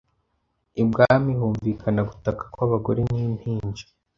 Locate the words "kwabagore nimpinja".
2.53-3.85